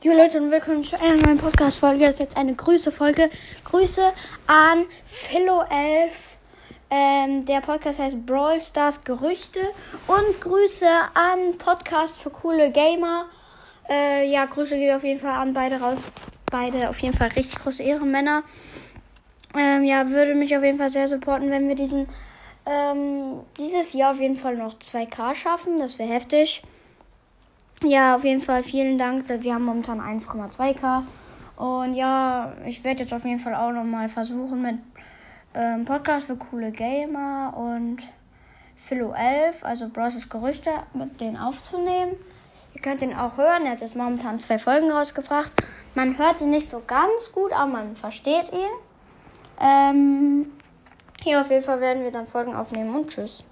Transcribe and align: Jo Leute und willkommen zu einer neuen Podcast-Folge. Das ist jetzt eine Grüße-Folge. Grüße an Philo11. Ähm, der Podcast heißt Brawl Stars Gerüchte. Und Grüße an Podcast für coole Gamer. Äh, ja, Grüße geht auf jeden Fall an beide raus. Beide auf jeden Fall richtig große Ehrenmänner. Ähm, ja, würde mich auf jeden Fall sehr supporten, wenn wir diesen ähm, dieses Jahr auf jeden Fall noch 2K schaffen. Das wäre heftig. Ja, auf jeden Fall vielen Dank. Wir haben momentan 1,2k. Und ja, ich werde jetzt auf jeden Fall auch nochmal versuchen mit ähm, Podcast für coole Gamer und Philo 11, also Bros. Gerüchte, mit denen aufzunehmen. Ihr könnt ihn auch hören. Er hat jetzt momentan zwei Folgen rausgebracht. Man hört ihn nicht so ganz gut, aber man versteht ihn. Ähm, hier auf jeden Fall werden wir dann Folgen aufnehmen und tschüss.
Jo 0.00 0.12
Leute 0.12 0.40
und 0.40 0.52
willkommen 0.52 0.84
zu 0.84 0.94
einer 1.00 1.16
neuen 1.16 1.38
Podcast-Folge. 1.38 2.04
Das 2.04 2.14
ist 2.14 2.20
jetzt 2.20 2.36
eine 2.36 2.54
Grüße-Folge. 2.54 3.30
Grüße 3.64 4.00
an 4.46 4.84
Philo11. 5.04 6.12
Ähm, 6.88 7.44
der 7.44 7.60
Podcast 7.60 7.98
heißt 7.98 8.24
Brawl 8.24 8.60
Stars 8.60 9.00
Gerüchte. 9.00 9.58
Und 10.06 10.40
Grüße 10.40 10.86
an 11.14 11.58
Podcast 11.58 12.16
für 12.16 12.30
coole 12.30 12.70
Gamer. 12.70 13.24
Äh, 13.90 14.30
ja, 14.30 14.44
Grüße 14.44 14.76
geht 14.76 14.94
auf 14.94 15.02
jeden 15.02 15.18
Fall 15.18 15.32
an 15.32 15.52
beide 15.52 15.80
raus. 15.80 16.04
Beide 16.48 16.90
auf 16.90 17.00
jeden 17.00 17.16
Fall 17.16 17.30
richtig 17.30 17.58
große 17.58 17.82
Ehrenmänner. 17.82 18.44
Ähm, 19.58 19.82
ja, 19.82 20.08
würde 20.08 20.36
mich 20.36 20.56
auf 20.56 20.62
jeden 20.62 20.78
Fall 20.78 20.90
sehr 20.90 21.08
supporten, 21.08 21.50
wenn 21.50 21.66
wir 21.66 21.74
diesen 21.74 22.06
ähm, 22.66 23.40
dieses 23.58 23.94
Jahr 23.94 24.12
auf 24.12 24.20
jeden 24.20 24.36
Fall 24.36 24.54
noch 24.54 24.78
2K 24.78 25.34
schaffen. 25.34 25.80
Das 25.80 25.98
wäre 25.98 26.12
heftig. 26.12 26.62
Ja, 27.84 28.16
auf 28.16 28.24
jeden 28.24 28.42
Fall 28.42 28.64
vielen 28.64 28.98
Dank. 28.98 29.28
Wir 29.28 29.54
haben 29.54 29.64
momentan 29.64 30.00
1,2k. 30.00 31.02
Und 31.56 31.94
ja, 31.94 32.52
ich 32.66 32.82
werde 32.82 33.02
jetzt 33.02 33.12
auf 33.12 33.24
jeden 33.24 33.38
Fall 33.38 33.54
auch 33.54 33.70
nochmal 33.70 34.08
versuchen 34.08 34.62
mit 34.62 34.78
ähm, 35.54 35.84
Podcast 35.84 36.26
für 36.26 36.36
coole 36.36 36.72
Gamer 36.72 37.54
und 37.56 37.98
Philo 38.74 39.12
11, 39.12 39.64
also 39.64 39.88
Bros. 39.88 40.28
Gerüchte, 40.28 40.70
mit 40.92 41.20
denen 41.20 41.36
aufzunehmen. 41.36 42.16
Ihr 42.74 42.80
könnt 42.80 43.00
ihn 43.02 43.14
auch 43.14 43.38
hören. 43.38 43.64
Er 43.64 43.72
hat 43.72 43.80
jetzt 43.80 43.96
momentan 43.96 44.40
zwei 44.40 44.58
Folgen 44.58 44.90
rausgebracht. 44.90 45.52
Man 45.94 46.18
hört 46.18 46.40
ihn 46.40 46.50
nicht 46.50 46.68
so 46.68 46.82
ganz 46.84 47.32
gut, 47.32 47.52
aber 47.52 47.66
man 47.66 47.96
versteht 47.96 48.52
ihn. 48.52 48.70
Ähm, 49.60 50.52
hier 51.22 51.40
auf 51.40 51.50
jeden 51.50 51.64
Fall 51.64 51.80
werden 51.80 52.02
wir 52.02 52.10
dann 52.10 52.26
Folgen 52.26 52.54
aufnehmen 52.54 52.94
und 52.94 53.10
tschüss. 53.10 53.44